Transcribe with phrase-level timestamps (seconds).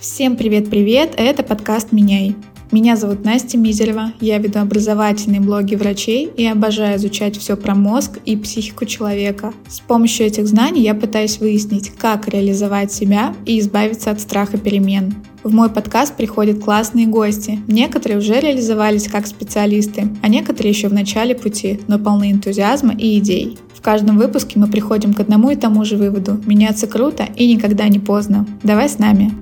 [0.00, 2.36] Всем привет-привет, это подкаст «Меняй».
[2.70, 8.20] Меня зовут Настя Мизерева, я веду образовательные блоги врачей и обожаю изучать все про мозг
[8.24, 9.52] и психику человека.
[9.66, 15.16] С помощью этих знаний я пытаюсь выяснить, как реализовать себя и избавиться от страха перемен.
[15.42, 17.58] В мой подкаст приходят классные гости.
[17.66, 23.18] Некоторые уже реализовались как специалисты, а некоторые еще в начале пути, но полны энтузиазма и
[23.18, 23.58] идей.
[23.74, 26.40] В каждом выпуске мы приходим к одному и тому же выводу.
[26.46, 28.46] Меняться круто и никогда не поздно.
[28.62, 29.32] Давай с нами.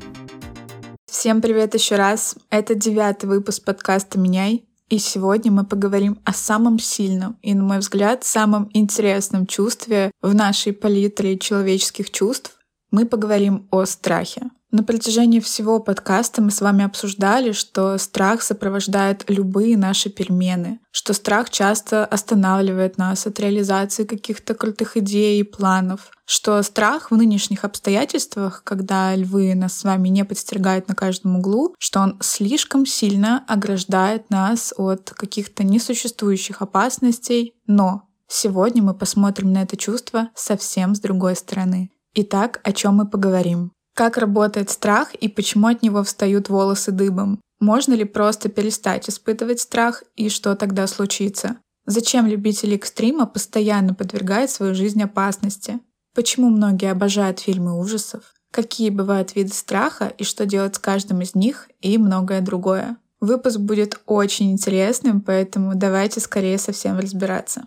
[1.18, 2.36] Всем привет еще раз.
[2.50, 4.66] Это девятый выпуск подкаста «Меняй».
[4.90, 10.34] И сегодня мы поговорим о самом сильном и, на мой взгляд, самом интересном чувстве в
[10.34, 12.58] нашей палитре человеческих чувств.
[12.90, 14.50] Мы поговорим о страхе.
[14.72, 21.12] На протяжении всего подкаста мы с вами обсуждали, что страх сопровождает любые наши перемены, что
[21.12, 27.64] страх часто останавливает нас от реализации каких-то крутых идей и планов, что страх в нынешних
[27.64, 33.44] обстоятельствах, когда львы нас с вами не подстерегают на каждом углу, что он слишком сильно
[33.46, 41.00] ограждает нас от каких-то несуществующих опасностей, но сегодня мы посмотрим на это чувство совсем с
[41.00, 41.92] другой стороны.
[42.14, 43.75] Итак, о чем мы поговорим?
[43.96, 47.40] Как работает страх и почему от него встают волосы дыбом?
[47.60, 51.56] Можно ли просто перестать испытывать страх и что тогда случится?
[51.86, 55.80] Зачем любители экстрима постоянно подвергают свою жизнь опасности?
[56.14, 58.34] Почему многие обожают фильмы ужасов?
[58.50, 62.98] Какие бывают виды страха и что делать с каждым из них и многое другое?
[63.20, 67.66] Выпуск будет очень интересным, поэтому давайте скорее совсем разбираться.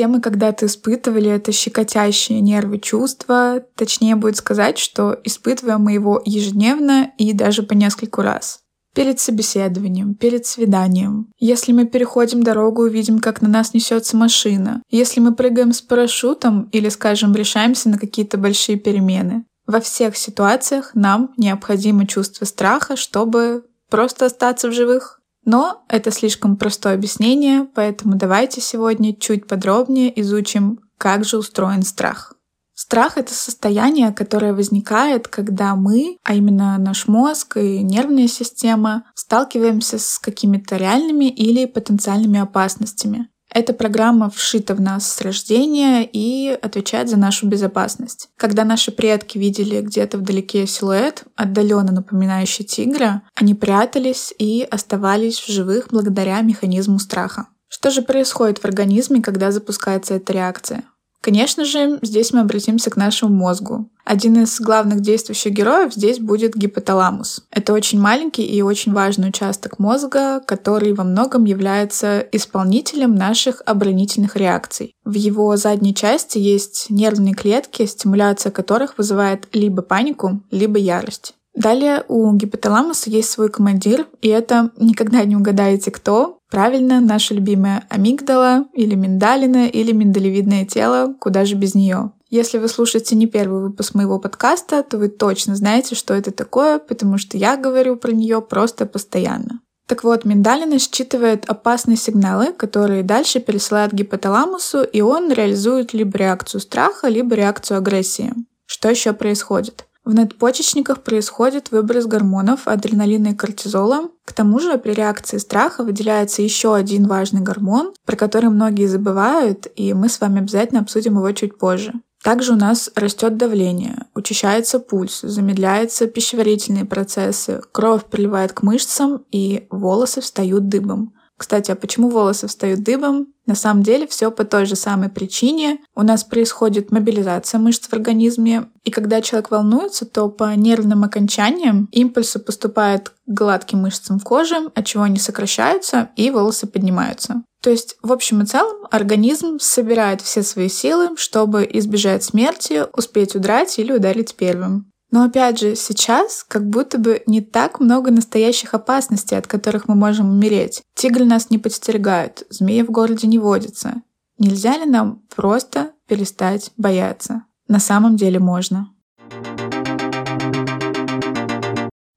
[0.00, 3.62] Все мы когда-то испытывали это щекотящее нервы чувство.
[3.74, 8.60] Точнее будет сказать, что испытываем мы его ежедневно и даже по нескольку раз.
[8.94, 11.26] Перед собеседованием, перед свиданием.
[11.38, 14.82] Если мы переходим дорогу и видим, как на нас несется машина.
[14.90, 19.44] Если мы прыгаем с парашютом или, скажем, решаемся на какие-то большие перемены.
[19.66, 25.19] Во всех ситуациях нам необходимо чувство страха, чтобы просто остаться в живых.
[25.44, 32.34] Но это слишком простое объяснение, поэтому давайте сегодня чуть подробнее изучим, как же устроен страх.
[32.74, 39.98] Страх— это состояние, которое возникает, когда мы, а именно наш мозг и нервная система, сталкиваемся
[39.98, 43.28] с какими-то реальными или потенциальными опасностями.
[43.52, 48.28] Эта программа вшита в нас с рождения и отвечает за нашу безопасность.
[48.36, 55.48] Когда наши предки видели где-то вдалеке силуэт, отдаленно напоминающий тигра, они прятались и оставались в
[55.48, 57.48] живых благодаря механизму страха.
[57.68, 60.84] Что же происходит в организме, когда запускается эта реакция?
[61.20, 63.90] Конечно же, здесь мы обратимся к нашему мозгу.
[64.04, 67.44] Один из главных действующих героев здесь будет гипоталамус.
[67.50, 74.36] Это очень маленький и очень важный участок мозга, который во многом является исполнителем наших оборонительных
[74.36, 74.94] реакций.
[75.04, 81.34] В его задней части есть нервные клетки, стимуляция которых вызывает либо панику, либо ярость.
[81.54, 86.38] Далее у гипоталамуса есть свой командир, и это никогда не угадаете кто.
[86.48, 92.12] Правильно, наша любимая амигдала или миндалина или миндалевидное тело, куда же без нее.
[92.28, 96.78] Если вы слушаете не первый выпуск моего подкаста, то вы точно знаете, что это такое,
[96.78, 99.60] потому что я говорю про нее просто постоянно.
[99.86, 106.60] Так вот, миндалина считывает опасные сигналы, которые дальше пересылает гипоталамусу, и он реализует либо реакцию
[106.60, 108.32] страха, либо реакцию агрессии.
[108.66, 109.86] Что еще происходит?
[110.04, 114.08] В надпочечниках происходит выброс гормонов адреналина и кортизола.
[114.24, 119.66] К тому же при реакции страха выделяется еще один важный гормон, про который многие забывают,
[119.76, 121.92] и мы с вами обязательно обсудим его чуть позже.
[122.22, 129.66] Также у нас растет давление, учащается пульс, замедляются пищеварительные процессы, кровь приливает к мышцам и
[129.70, 131.14] волосы встают дыбом.
[131.38, 133.28] Кстати, а почему волосы встают дыбом?
[133.50, 135.80] На самом деле все по той же самой причине.
[135.96, 141.88] У нас происходит мобилизация мышц в организме, и когда человек волнуется, то по нервным окончаниям
[141.90, 147.42] импульсы поступают к гладким мышцам кожи, от чего они сокращаются и волосы поднимаются.
[147.60, 153.34] То есть, в общем и целом, организм собирает все свои силы, чтобы избежать смерти, успеть
[153.34, 154.92] удрать или ударить первым.
[155.10, 159.94] Но опять же, сейчас как будто бы не так много настоящих опасностей, от которых мы
[159.96, 160.82] можем умереть.
[160.94, 164.02] Тигры нас не подстерегают, змеи в городе не водятся.
[164.38, 167.44] Нельзя ли нам просто перестать бояться?
[167.68, 168.90] На самом деле можно.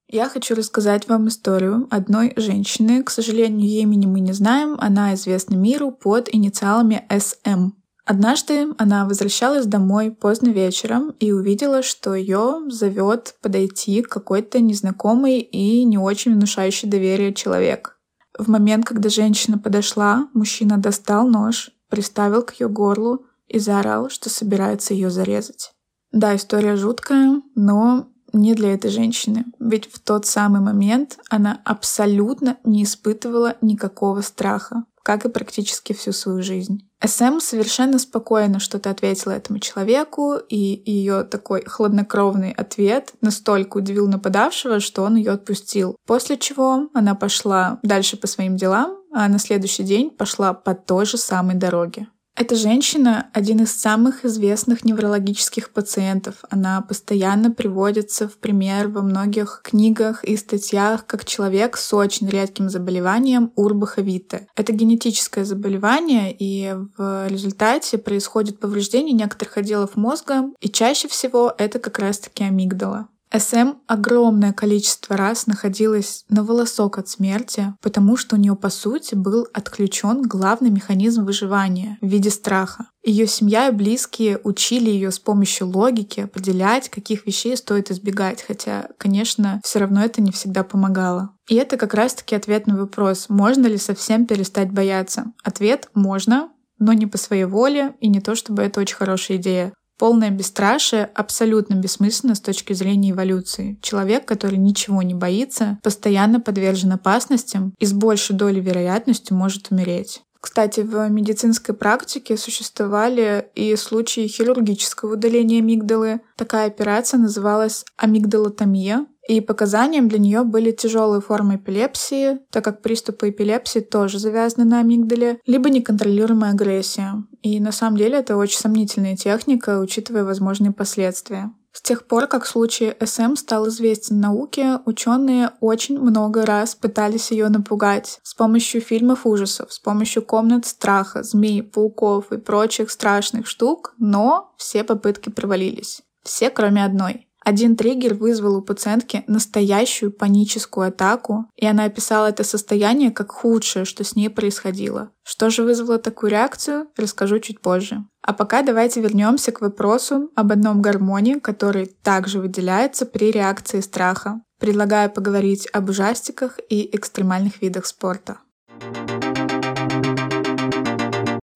[0.08, 3.02] Я хочу рассказать вам историю одной женщины.
[3.02, 4.78] К сожалению, ее имени мы не знаем.
[4.80, 7.72] Она известна миру под инициалами СМ.
[8.06, 15.86] Однажды она возвращалась домой поздно вечером и увидела, что ее зовет подойти какой-то незнакомый и
[15.86, 17.98] не очень внушающий доверие человек.
[18.38, 24.30] В момент, когда женщина подошла, мужчина достал нож, приставил к ее горлу и заорал, что
[24.30, 25.72] собирается ее зарезать.
[26.12, 29.46] Да, история жуткая, но не для этой женщины.
[29.60, 36.14] Ведь в тот самый момент она абсолютно не испытывала никакого страха как и практически всю
[36.14, 36.90] свою жизнь.
[37.06, 44.80] СМ совершенно спокойно что-то ответила этому человеку, и ее такой хладнокровный ответ настолько удивил нападавшего,
[44.80, 45.98] что он ее отпустил.
[46.08, 51.06] После чего она пошла дальше по своим делам, а на следующий день пошла по той
[51.06, 52.08] же самой дороге.
[52.36, 56.44] Эта женщина— один из самых известных неврологических пациентов.
[56.50, 62.70] Она постоянно приводится в пример во многих книгах и статьях как человек с очень редким
[62.70, 64.48] заболеванием урбаховиты.
[64.56, 71.78] Это генетическое заболевание, и в результате происходит повреждение некоторых отделов мозга, и чаще всего это
[71.78, 73.10] как раз-таки амигдала.
[73.36, 79.16] СМ огромное количество раз находилась на волосок от смерти, потому что у нее, по сути,
[79.16, 82.88] был отключен главный механизм выживания в виде страха.
[83.04, 88.90] Ее семья и близкие учили ее с помощью логики определять, каких вещей стоит избегать, хотя,
[88.98, 91.32] конечно, все равно это не всегда помогало.
[91.50, 95.26] И это как раз-таки ответ на вопрос, можно ли совсем перестать бояться.
[95.44, 96.50] Ответ— можно,
[96.80, 99.74] но не по своей воле и не то, чтобы это очень хорошая идея.
[100.04, 103.80] Полное бесстрашие абсолютно бессмысленно с точки зрения эволюции.
[103.82, 110.22] Человек, который ничего не боится, постоянно подвержен опасностям и с большей долей вероятностью может умереть.
[110.42, 116.20] Кстати, в медицинской практике существовали и случаи хирургического удаления амигдалы.
[116.36, 123.30] Такая операция называлась амигдалотомия, и показанием для нее были тяжелые формы эпилепсии, так как приступы
[123.30, 127.24] эпилепсии тоже завязаны на амигдале, либо неконтролируемая агрессия.
[127.42, 131.52] И на самом деле это очень сомнительная техника, учитывая возможные последствия.
[131.72, 137.50] С тех пор, как случай СМ стал известен науке, ученые очень много раз пытались ее
[137.50, 143.96] напугать с помощью фильмов ужасов, с помощью комнат страха, змей, пауков и прочих страшных штук,
[143.98, 146.04] но все попытки провалились.
[146.22, 147.28] Все, кроме одной.
[147.44, 153.86] Один триггер вызвал у пациентки настоящую паническую атаку, и она описала это состояние как худшее,
[153.86, 155.12] что с ней происходило.
[155.24, 158.06] Что же вызвало такую реакцию, расскажу чуть позже.
[158.22, 164.42] А пока давайте вернемся к вопросу об одном гормоне, который также выделяется при реакции страха.
[164.60, 168.38] Предлагаю поговорить об ужастиках и экстремальных видах спорта.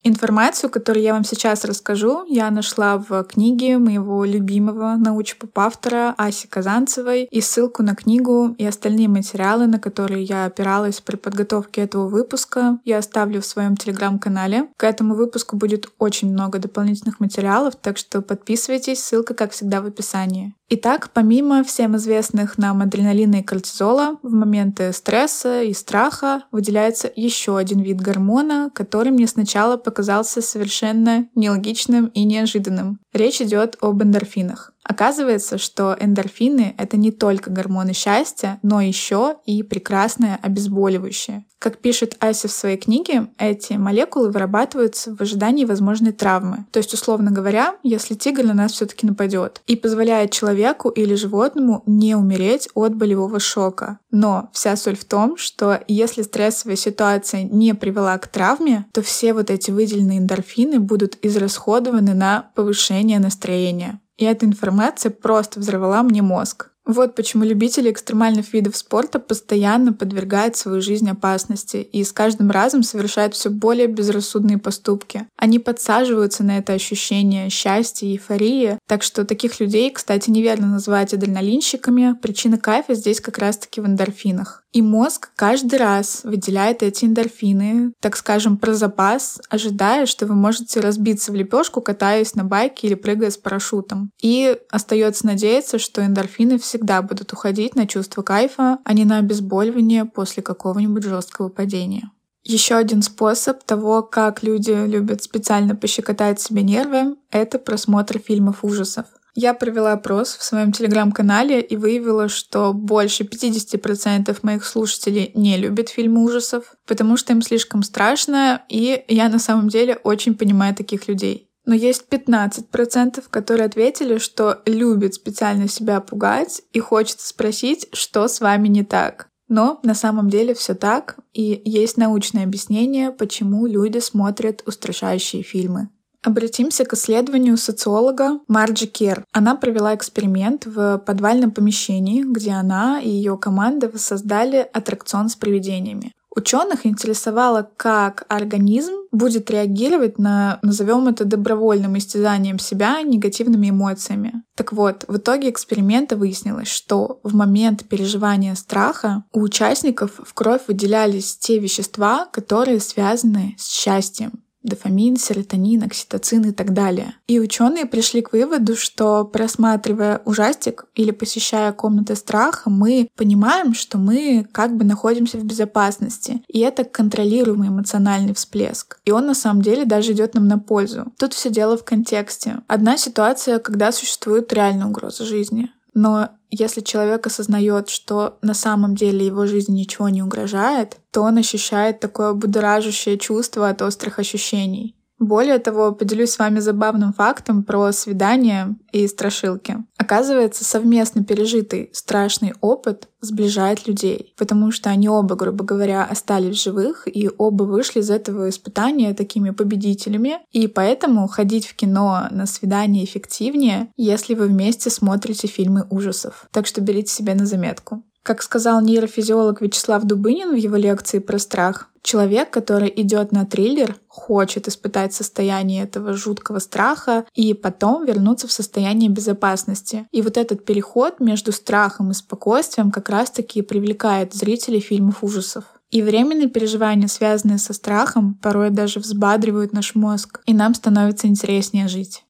[0.08, 7.26] Информацию, которую я вам сейчас расскажу, я нашла в книге моего любимого научпоп-автора Аси Казанцевой,
[7.26, 12.80] и ссылку на книгу и остальные материалы, на которые я опиралась при подготовке этого выпуска,
[12.86, 14.70] я оставлю в своем телеграм-канале.
[14.78, 19.88] К этому выпуску будет очень много дополнительных материалов, так что подписывайтесь, ссылка, как всегда, в
[19.88, 20.54] описании.
[20.70, 27.58] Итак, помимо всем известных нам адреналина и кортизола, в моменты стресса и страха выделяется еще
[27.58, 33.00] один вид гормона, который мне сначала показался совершенно нелогичным и неожиданным.
[33.18, 34.74] Речь идет об эндорфинах.
[34.84, 41.46] Оказывается, что эндорфины— это не только гормоны счастья, но еще и прекрасное обезболивающее.
[41.60, 46.68] Как пишет Ася в своей книге, эти молекулы вырабатываются в ожидании возможной травмы.
[46.72, 51.82] То есть, условно говоря, если тигр на нас все-таки нападет и позволяет человеку или животному
[51.88, 53.98] не умереть от болевого шока.
[54.12, 59.34] Но вся соль в том, что если стрессовая ситуация не привела к травме, то все
[59.34, 64.02] вот эти выделенные эндорфины будут израсходованы на повышение настроения.
[64.18, 66.72] И эта информация просто взорвала мне мозг.
[66.88, 72.82] Вот почему любители экстремальных видов спорта постоянно подвергают свою жизнь опасности и с каждым разом
[72.82, 75.28] совершают все более безрассудные поступки.
[75.36, 81.14] Они подсаживаются на это ощущение счастья и эйфории, так что таких людей, кстати, неверно называть
[81.14, 82.16] адреналинщиками.
[82.22, 84.64] Причина кайфа здесь как раз-таки в эндорфинах.
[84.74, 90.80] И мозг каждый раз выделяет эти эндорфины, так скажем, про запас, ожидая, что вы можете
[90.80, 94.12] разбиться в лепешку, катаясь на байке или прыгая с парашютом.
[94.22, 100.06] И остается надеяться, что эндорфины всегда будут уходить на чувство кайфа, а не на обезболивание
[100.06, 102.12] после какого-нибудь жесткого падения.
[102.44, 109.06] Еще один способ того, как люди любят специально пощекотать себе нервы, это просмотр фильмов ужасов.
[109.40, 115.90] Я провела опрос в своем телеграм-канале и выявила, что больше 50% моих слушателей не любят
[115.90, 121.08] фильмы ужасов, потому что им слишком страшно, и я на самом деле очень понимаю таких
[121.08, 121.52] людей.
[121.66, 128.42] Но есть 15%, которые ответили, что любят специально себя пугать и хочется спросить, что с
[128.42, 129.28] вами не так.
[129.50, 135.90] Но на самом деле все так, и есть научное объяснение, почему люди смотрят устрашающие фильмы.
[136.28, 139.24] Обратимся к исследованию социолога Марджи Кер.
[139.32, 146.12] Она провела эксперимент в подвальном помещении, где она и ее команда воссоздали аттракцион с привидениями.
[146.36, 154.44] Ученых интересовало, как организм будет реагировать на, назовем это добровольным истязанием себя негативными эмоциями.
[154.58, 160.64] Так вот, в итоге эксперимента выяснилось, что в момент переживания страха у участников в кровь
[160.68, 167.16] выделялись те вещества, которые связаны с счастьем дофамин, серотонин, окситоцин и так далее.
[167.28, 173.98] И ученые пришли к выводу, что просматривая ужастик или посещая комнаты страха, мы понимаем, что
[173.98, 176.44] мы как бы находимся в безопасности.
[176.48, 179.00] И это контролируемый эмоциональный всплеск.
[179.06, 181.12] И он на самом деле даже идет нам на пользу.
[181.18, 182.60] Тут все дело в контексте.
[182.68, 185.72] Одна ситуация, когда существует реальная угроза жизни.
[185.94, 191.38] Но если человек осознает, что на самом деле его жизни ничего не угрожает, то он
[191.38, 194.97] ощущает такое будоражащее чувство от острых ощущений.
[195.20, 199.78] Более того, поделюсь с вами забавным фактом про свидания и страшилки.
[199.98, 207.08] Оказывается, совместно пережитый страшный опыт сближает людей, потому что они оба, грубо говоря, остались живых,
[207.08, 210.38] и оба вышли из этого испытания такими победителями.
[210.52, 216.48] И поэтому ходить в кино на свидание эффективнее, если вы вместе смотрите фильмы ужасов.
[216.52, 218.04] Так что берите себе на заметку.
[218.28, 223.96] Как сказал нейрофизиолог Вячеслав Дубынин в его лекции про страх, человек, который идет на триллер,
[224.10, 230.08] хочет испытать состояние этого жуткого страха и потом вернуться в состояние безопасности.
[230.12, 235.64] И вот этот переход между страхом и спокойствием как раз-таки привлекает зрителей фильмов ужасов.
[235.90, 241.88] И временные переживания, связанные со страхом, порой даже взбадривают наш мозг, и нам становится интереснее
[241.88, 242.26] жить.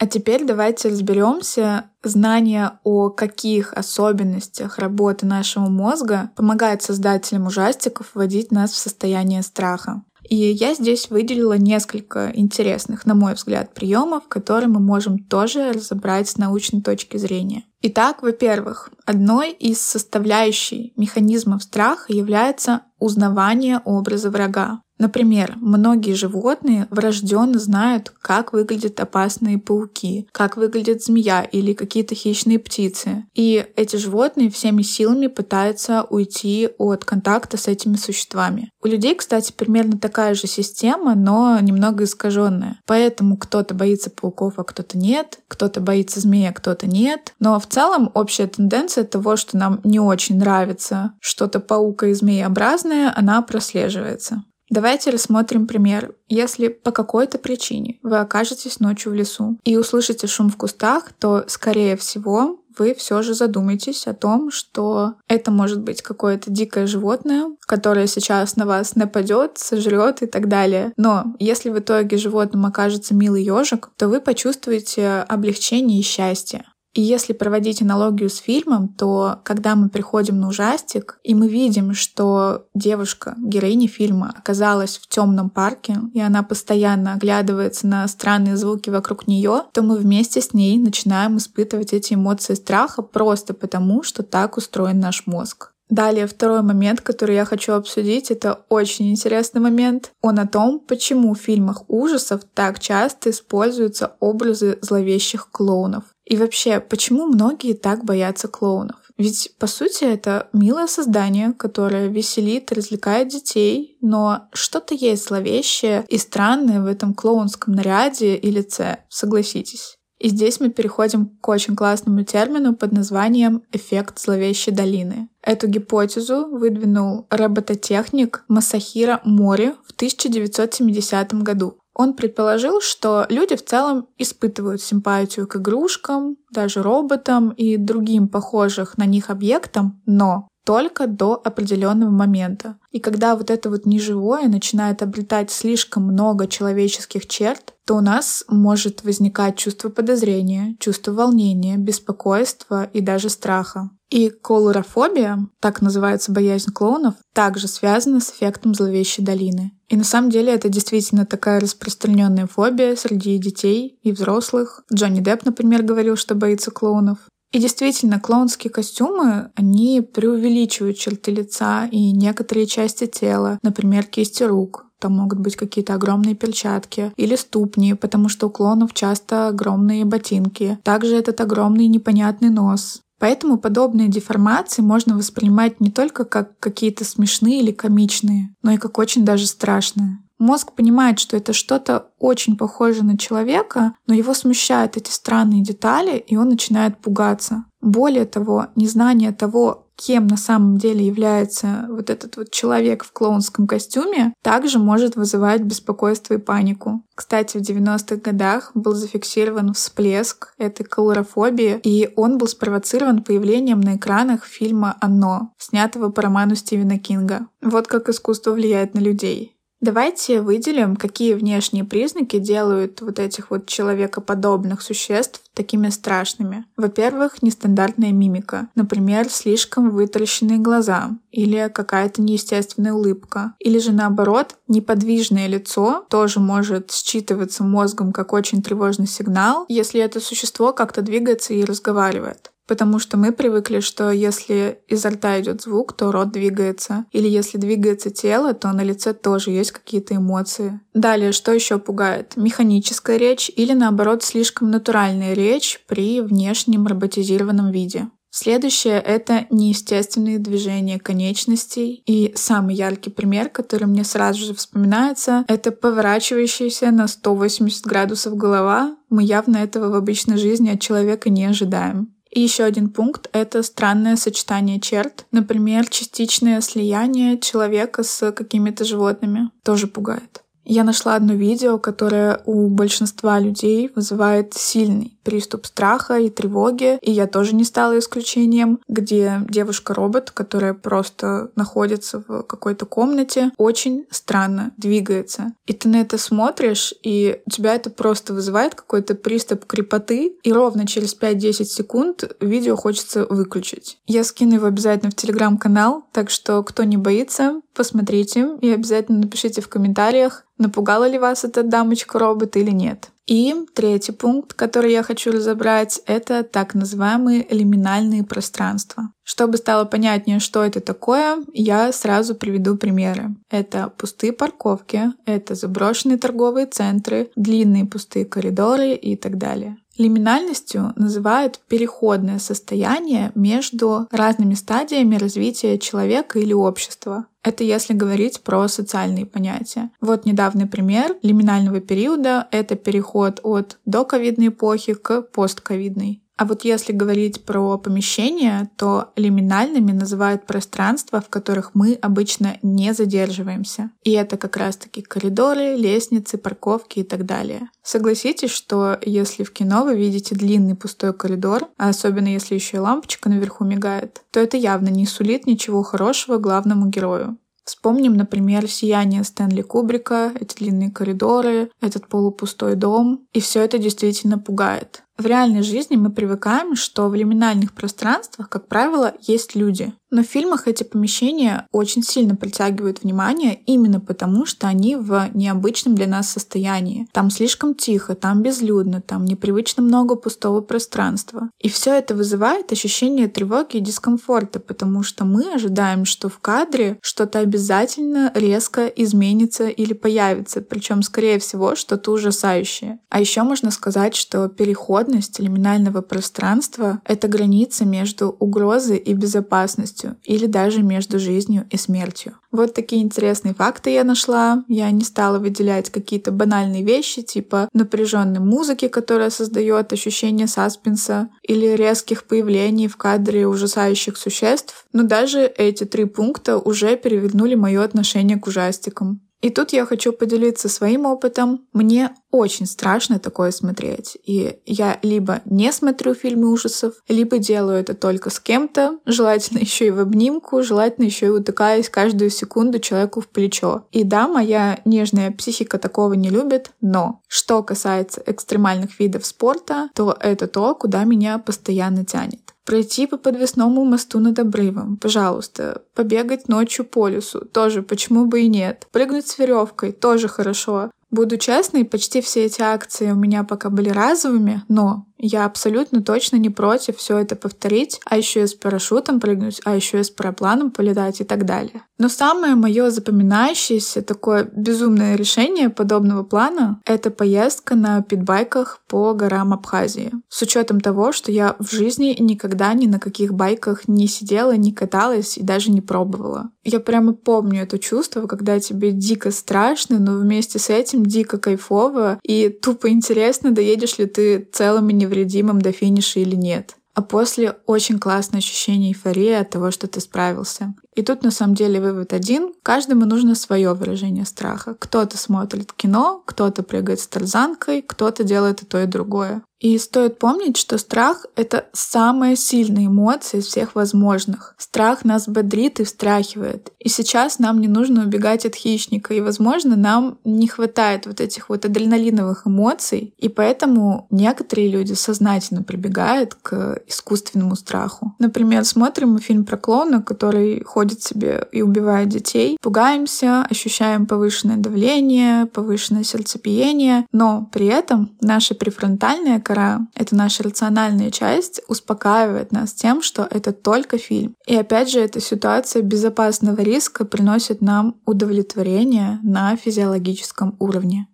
[0.00, 1.90] А теперь давайте разберемся.
[2.02, 10.02] Знание о каких особенностях работы нашего мозга помогает создателям ужастиков вводить нас в состояние страха.
[10.26, 16.30] И я здесь выделила несколько интересных, на мой взгляд, приемов, которые мы можем тоже разобрать
[16.30, 17.64] с научной точки зрения.
[17.82, 24.80] Итак, во-первых, одной из составляющих механизмов страха является узнавание образа врага.
[25.00, 32.58] Например, многие животные врожденно знают, как выглядят опасные пауки, как выглядит змея или какие-то хищные
[32.58, 33.24] птицы.
[33.34, 38.70] И эти животные всеми силами пытаются уйти от контакта с этими существами.
[38.82, 42.78] У людей, кстати, примерно такая же система, но немного искаженная.
[42.84, 47.32] Поэтому кто-то боится пауков, а кто-то нет, кто-то боится змея, а кто-то нет.
[47.38, 53.10] Но в целом общая тенденция того, что нам не очень нравится что-то паука и змееобразное,
[53.16, 54.44] она прослеживается.
[54.70, 56.14] Давайте рассмотрим пример.
[56.28, 61.44] Если по какой-то причине вы окажетесь ночью в лесу и услышите шум в кустах, то,
[61.48, 67.46] скорее всего, вы все же задумаетесь о том, что это может быть какое-то дикое животное,
[67.66, 70.92] которое сейчас на вас нападет, сожрет и так далее.
[70.96, 76.64] Но если в итоге животным окажется милый ежик, то вы почувствуете облегчение и счастье.
[76.92, 81.94] И если проводить аналогию с фильмом, то когда мы приходим на ужастик, и мы видим,
[81.94, 88.90] что девушка, героиня фильма, оказалась в темном парке, и она постоянно оглядывается на странные звуки
[88.90, 94.22] вокруг нее, то мы вместе с ней начинаем испытывать эти эмоции страха просто потому, что
[94.22, 95.72] так устроен наш мозг.
[95.90, 100.12] Далее, второй момент, который я хочу обсудить, это очень интересный момент.
[100.22, 106.04] Он о том, почему в фильмах ужасов так часто используются образы зловещих клоунов.
[106.24, 108.96] И вообще, почему многие так боятся клоунов?
[109.18, 116.16] Ведь, по сути, это милое создание, которое веселит, развлекает детей, но что-то есть зловещее и
[116.16, 119.99] странное в этом клоунском наряде и лице, согласитесь.
[120.20, 125.30] И здесь мы переходим к очень классному термину под названием «эффект зловещей долины».
[125.42, 131.78] Эту гипотезу выдвинул робототехник Масахира Мори в 1970 году.
[131.94, 138.98] Он предположил, что люди в целом испытывают симпатию к игрушкам, даже роботам и другим похожих
[138.98, 142.76] на них объектам, но только до определенного момента.
[142.92, 148.44] И когда вот это вот неживое начинает обретать слишком много человеческих черт, то у нас
[148.46, 153.90] может возникать чувство подозрения, чувство волнения, беспокойства и даже страха.
[154.10, 159.72] И колорофобия, так называется боязнь клоунов, также связана с эффектом зловещей долины.
[159.88, 164.84] И на самом деле это действительно такая распространенная фобия среди детей и взрослых.
[164.94, 167.18] Джонни Депп, например, говорил, что боится клоунов.
[167.52, 174.86] И действительно, клоунские костюмы, они преувеличивают черты лица и некоторые части тела, например, кисти рук.
[175.00, 180.78] Там могут быть какие-то огромные перчатки или ступни, потому что у клонов часто огромные ботинки.
[180.84, 183.00] Также этот огромный непонятный нос.
[183.18, 188.98] Поэтому подобные деформации можно воспринимать не только как какие-то смешные или комичные, но и как
[188.98, 190.18] очень даже страшные.
[190.40, 196.16] Мозг понимает, что это что-то очень похоже на человека, но его смущают эти странные детали,
[196.16, 197.66] и он начинает пугаться.
[197.82, 203.66] Более того, незнание того, кем на самом деле является вот этот вот человек в клоунском
[203.66, 207.02] костюме, также может вызывать беспокойство и панику.
[207.14, 213.96] Кстати, в 90-х годах был зафиксирован всплеск этой колорофобии, и он был спровоцирован появлением на
[213.96, 217.46] экранах фильма «Оно», снятого по роману Стивена Кинга.
[217.60, 219.59] Вот как искусство влияет на людей.
[219.80, 226.66] Давайте выделим, какие внешние признаки делают вот этих вот человекоподобных существ такими страшными.
[226.76, 228.68] Во-первых, нестандартная мимика.
[228.74, 233.54] Например, слишком вытаращенные глаза или какая-то неестественная улыбка.
[233.58, 240.20] Или же наоборот, неподвижное лицо тоже может считываться мозгом как очень тревожный сигнал, если это
[240.20, 245.92] существо как-то двигается и разговаривает потому что мы привыкли, что если изо рта идет звук,
[245.92, 247.04] то рот двигается.
[247.10, 250.78] Или если двигается тело, то на лице тоже есть какие-то эмоции.
[250.94, 252.36] Далее, что еще пугает?
[252.36, 258.06] Механическая речь или наоборот слишком натуральная речь при внешнем роботизированном виде.
[258.30, 262.04] Следующее— это неестественные движения конечностей.
[262.06, 268.96] И самый яркий пример, который мне сразу же вспоминается, это поворачивающаяся на 180 градусов голова.
[269.08, 272.14] Мы явно этого в обычной жизни от человека не ожидаем.
[272.30, 275.26] И еще один пункт— это странное сочетание черт.
[275.32, 279.50] Например, частичное слияние человека с какими-то животными.
[279.64, 280.42] Тоже пугает.
[280.72, 287.10] Я нашла одно видео, которое у большинства людей вызывает сильный приступ страха и тревоги, и
[287.10, 294.72] я тоже не стала исключением, где девушка-робот, которая просто находится в какой-то комнате, очень странно
[294.76, 295.54] двигается.
[295.66, 300.52] И ты на это смотришь, и у тебя это просто вызывает какой-то приступ крепоты, и
[300.52, 303.98] ровно через 5-10 секунд видео хочется выключить.
[304.06, 309.60] Я скину его обязательно в телеграм-канал, так что кто не боится, посмотрите и обязательно напишите
[309.60, 313.10] в комментариях, напугала ли вас эта дамочка-робот или нет.
[313.26, 319.10] И третий пункт, который я хочу разобрать, это так называемые лиминальные пространства.
[319.22, 323.36] Чтобы стало понятнее, что это такое, я сразу приведу примеры.
[323.48, 329.76] Это пустые парковки, это заброшенные торговые центры, длинные пустые коридоры и так далее.
[330.00, 337.26] Лиминальностью называют переходное состояние между разными стадиями развития человека или общества.
[337.42, 339.90] Это если говорить про социальные понятия.
[340.00, 346.19] Вот недавний пример лиминального периода— это переход от доковидной эпохи к постковидной.
[346.40, 352.94] А вот если говорить про помещения, то лиминальными называют пространства, в которых мы обычно не
[352.94, 353.90] задерживаемся.
[354.04, 357.68] И это как раз-таки коридоры, лестницы, парковки и так далее.
[357.82, 362.80] Согласитесь, что если в кино вы видите длинный пустой коридор, а особенно если еще и
[362.80, 367.36] лампочка наверху мигает, то это явно не сулит ничего хорошего главному герою.
[367.64, 373.26] Вспомним, например, «Сияние» Стэнли Кубрика, эти длинные коридоры, этот полупустой дом.
[373.32, 375.04] И все это действительно пугает.
[375.20, 379.92] В реальной жизни мы привыкаем, что в лиминальных пространствах, как правило, есть люди.
[380.10, 385.94] Но в фильмах эти помещения очень сильно притягивают внимание именно потому, что они в необычном
[385.94, 387.08] для нас состоянии.
[387.12, 391.50] Там слишком тихо, там безлюдно, там непривычно много пустого пространства.
[391.58, 396.98] И все это вызывает ощущение тревоги и дискомфорта, потому что мы ожидаем, что в кадре
[397.02, 403.00] что-то обязательно резко изменится или появится, причем, скорее всего, что-то ужасающее.
[403.08, 409.99] А еще можно сказать, что переход Плотность лиминального пространства— это граница между угрозой и безопасностью
[410.24, 412.36] или даже между жизнью и смертью.
[412.50, 414.64] Вот такие интересные факты я нашла.
[414.68, 421.66] Я не стала выделять какие-то банальные вещи, типа напряженной музыки, которая создает ощущение саспенса, или
[421.76, 424.86] резких появлений в кадре ужасающих существ.
[424.92, 429.20] Но даже эти три пункта уже перевернули мое отношение к ужастикам.
[429.40, 431.66] И тут я хочу поделиться своим опытом.
[431.72, 434.16] Мне очень страшно такое смотреть.
[434.24, 439.86] И я либо не смотрю фильмы ужасов, либо делаю это только с кем-то, желательно еще
[439.86, 443.86] и в обнимку, желательно еще и утыкаясь каждую секунду человеку в плечо.
[443.92, 450.16] И да, моя нежная психика такого не любит, но что касается экстремальных видов спорта, то
[450.20, 456.84] это то, куда меня постоянно тянет пройти по подвесному мосту над обрывом, пожалуйста, побегать ночью
[456.84, 460.92] по лесу, тоже почему бы и нет, прыгнуть с веревкой, тоже хорошо.
[461.10, 466.36] Буду честной, почти все эти акции у меня пока были разовыми, но я абсолютно точно
[466.36, 470.10] не против все это повторить, а еще и с парашютом прыгнуть, а еще и с
[470.10, 471.82] парапланом полетать и так далее.
[471.98, 479.52] Но самое мое запоминающееся такое безумное решение подобного плана— это поездка на питбайках по горам
[479.52, 480.10] Абхазии.
[480.28, 484.72] С учетом того, что я в жизни никогда ни на каких байках не сидела, не
[484.72, 486.50] каталась и даже не пробовала.
[486.64, 492.18] Я прямо помню это чувство, когда тебе дико страшно, но вместе с этим дико кайфово
[492.22, 496.76] и тупо интересно, доедешь ли ты целым и невредимым до финиша или нет.
[496.92, 500.74] а после очень классное ощущение эйфории от того, что ты справился.
[500.94, 502.52] И тут на самом деле вывод один.
[502.62, 504.74] Каждому нужно свое выражение страха.
[504.78, 509.42] Кто-то смотрит кино, кто-то прыгает с тарзанкой, кто-то делает и то, и другое.
[509.60, 514.54] И стоит помнить, что страх— это самая сильная эмоция из всех возможных.
[514.56, 516.72] Страх нас бодрит и встряхивает.
[516.78, 519.12] И сейчас нам не нужно убегать от хищника.
[519.12, 523.12] И, возможно, нам не хватает вот этих вот адреналиновых эмоций.
[523.18, 528.14] И поэтому некоторые люди сознательно прибегают к искусственному страху.
[528.18, 532.56] Например, смотрим фильм про клоуна, который себе и убивает детей.
[532.60, 537.06] Пугаемся, ощущаем повышенное давление, повышенное сердцебиение.
[537.12, 543.52] Но при этом наша префронтальная кора, это наша рациональная часть, успокаивает нас тем, что это
[543.52, 544.34] только фильм.
[544.46, 551.06] И опять же, эта ситуация безопасного риска приносит нам удовлетворение на физиологическом уровне.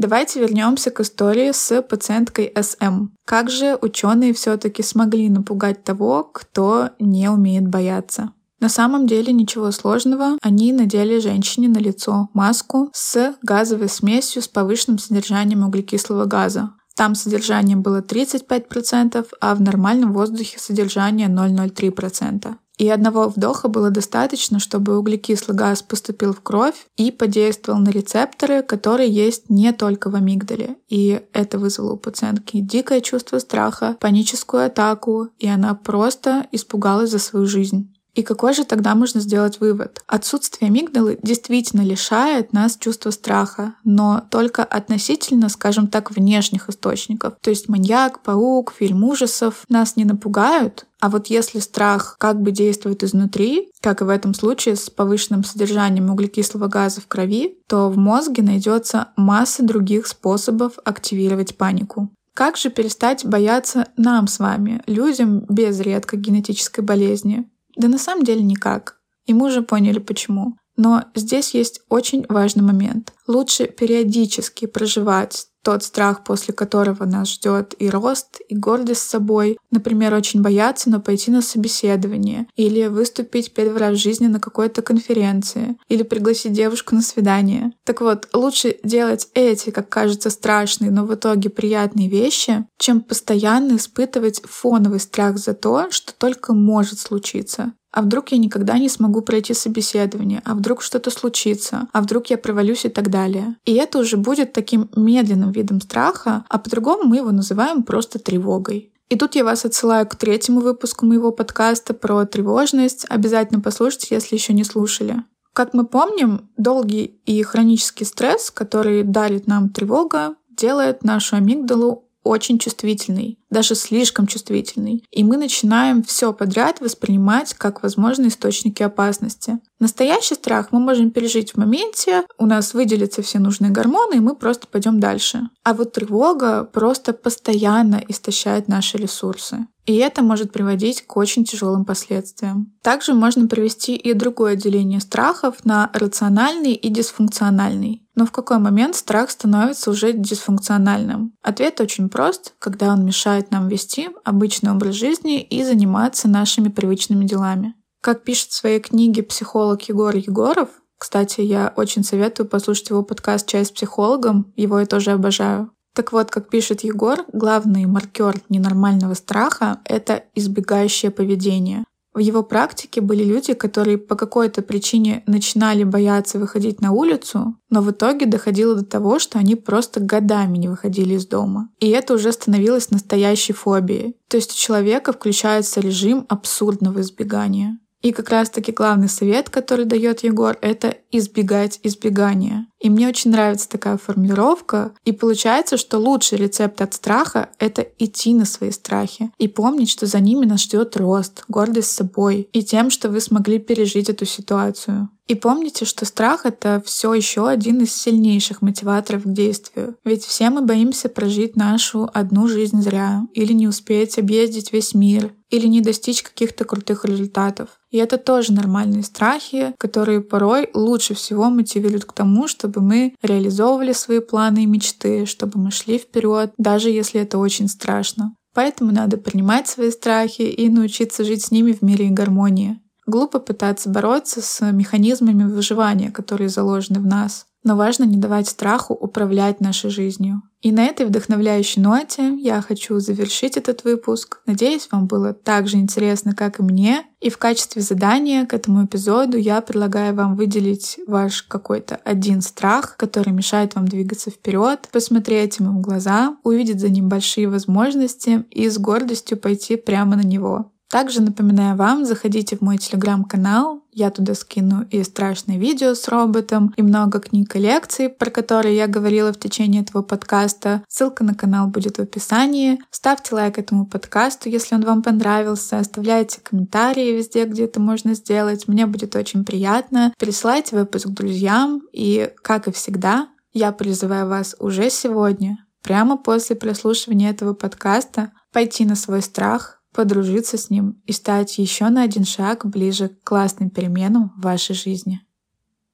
[0.00, 3.08] Давайте вернемся к истории с пациенткой СМ.
[3.26, 8.32] Как же ученые все-таки смогли напугать того, кто не умеет бояться?
[8.60, 10.38] На самом деле ничего сложного.
[10.40, 16.70] Они надели женщине на лицо маску с газовой смесью с повышенным содержанием углекислого газа.
[16.96, 22.54] Там содержание было 35%, а в нормальном воздухе содержание 0,03%.
[22.80, 28.62] И одного вдоха было достаточно, чтобы углекислый газ поступил в кровь и подействовал на рецепторы,
[28.62, 30.76] которые есть не только в амигдале.
[30.88, 37.18] И это вызвало у пациентки дикое чувство страха, паническую атаку, и она просто испугалась за
[37.18, 37.94] свою жизнь.
[38.14, 40.02] И какой же тогда можно сделать вывод?
[40.06, 47.34] Отсутствие амигдалы действительно лишает нас чувства страха, но только относительно, скажем так, внешних источников.
[47.40, 52.50] То есть маньяк, паук, фильм ужасов нас не напугают, а вот если страх как бы
[52.50, 57.88] действует изнутри, как и в этом случае с повышенным содержанием углекислого газа в крови, то
[57.88, 62.10] в мозге найдется масса других способов активировать панику.
[62.34, 67.48] Как же перестать бояться нам с вами, людям без редкой генетической болезни?
[67.80, 68.98] Да на самом деле никак.
[69.24, 70.58] И мы уже поняли почему.
[70.76, 73.14] Но здесь есть очень важный момент.
[73.26, 79.58] Лучше периодически проживать тот страх, после которого нас ждет и рост, и гордость с собой.
[79.70, 84.82] Например, очень бояться, но пойти на собеседование, или выступить первый раз в жизни на какой-то
[84.82, 87.72] конференции, или пригласить девушку на свидание.
[87.84, 93.76] Так вот, лучше делать эти, как кажется, страшные, но в итоге приятные вещи, чем постоянно
[93.76, 97.72] испытывать фоновый страх за то, что только может случиться.
[97.92, 100.42] А вдруг я никогда не смогу пройти собеседование?
[100.44, 101.88] А вдруг что-то случится?
[101.92, 103.56] А вдруг я провалюсь и так далее?
[103.64, 108.92] И это уже будет таким медленным видом страха, а по-другому мы его называем просто тревогой.
[109.08, 113.06] И тут я вас отсылаю к третьему выпуску моего подкаста про тревожность.
[113.08, 115.24] Обязательно послушайте, если еще не слушали.
[115.52, 122.58] Как мы помним, долгий и хронический стресс, который дарит нам тревога, делает нашу амигдалу очень
[122.58, 129.58] чувствительный, даже слишком чувствительный, и мы начинаем все подряд воспринимать как возможные источники опасности.
[129.78, 134.36] Настоящий страх мы можем пережить в моменте, у нас выделятся все нужные гормоны, и мы
[134.36, 135.48] просто пойдем дальше.
[135.64, 139.66] А вот тревога просто постоянно истощает наши ресурсы.
[139.86, 142.72] И это может приводить к очень тяжелым последствиям.
[142.82, 147.99] Также можно провести и другое деление страхов на рациональный и дисфункциональный.
[148.20, 151.32] Но в какой момент страх становится уже дисфункциональным?
[151.42, 157.24] Ответ очень прост, когда он мешает нам вести обычный образ жизни и заниматься нашими привычными
[157.24, 157.76] делами.
[158.02, 163.48] Как пишет в своей книге психолог Егор Егоров, кстати, я очень советую послушать его подкаст
[163.48, 165.70] «Чай с психологом», его я тоже обожаю.
[165.94, 171.84] Так вот, как пишет Егор, главный маркер ненормального страха— это избегающее поведение.
[172.20, 177.80] В его практике были люди, которые по какой-то причине начинали бояться выходить на улицу, но
[177.80, 181.70] в итоге доходило до того, что они просто годами не выходили из дома.
[181.78, 184.18] И это уже становилось настоящей фобией.
[184.28, 187.78] То есть у человека включается режим абсурдного избегания.
[188.02, 192.66] И как раз-таки главный совет, который дает Егор, это избегать избегания.
[192.80, 194.92] И мне очень нравится такая формулировка.
[195.04, 200.06] И получается, что лучший рецепт от страха— это идти на свои страхи и помнить, что
[200.06, 205.10] за ними нас ждет рост, гордость собой и тем, что вы смогли пережить эту ситуацию.
[205.28, 209.96] И помните, что страх— это все еще один из сильнейших мотиваторов к действию.
[210.04, 215.32] Ведь все мы боимся прожить нашу одну жизнь зря, или не успеть объездить весь мир,
[215.50, 217.68] или не достичь каких-то крутых результатов.
[217.90, 223.92] И это тоже нормальные страхи, которые порой лучше всего мотивируют к тому, чтобы мы реализовывали
[223.92, 228.34] свои планы и мечты, чтобы мы шли вперед, даже если это очень страшно.
[228.54, 232.80] Поэтому надо принимать свои страхи и научиться жить с ними в мире и гармонии.
[233.06, 237.46] Глупо пытаться бороться с механизмами выживания, которые заложены в нас.
[237.62, 240.42] Но важно не давать страху управлять нашей жизнью.
[240.62, 244.40] И на этой вдохновляющей ноте я хочу завершить этот выпуск.
[244.44, 247.04] Надеюсь, вам было так же интересно, как и мне.
[247.20, 252.96] И в качестве задания к этому эпизоду я предлагаю вам выделить ваш какой-то один страх,
[252.98, 258.68] который мешает вам двигаться вперед, посмотреть ему в глаза, увидеть за ним большие возможности и
[258.68, 260.72] с гордостью пойти прямо на него.
[260.90, 266.74] Также напоминаю вам, заходите в мой телеграм-канал, я туда скину и страшные видео с роботом,
[266.76, 270.82] и много книг и лекций, про которые я говорила в течение этого подкаста.
[270.88, 272.80] Ссылка на канал будет в описании.
[272.90, 275.78] Ставьте лайк этому подкасту, если он вам понравился.
[275.78, 278.66] Оставляйте комментарии везде, где это можно сделать.
[278.66, 280.12] Мне будет очень приятно.
[280.18, 281.82] Пересылайте выпуск друзьям.
[281.92, 288.84] И, как и всегда, я призываю вас уже сегодня, прямо после прослушивания этого подкаста, пойти
[288.84, 293.70] на свой страх, подружиться с ним и стать еще на один шаг ближе к классным
[293.70, 295.20] переменам в вашей жизни.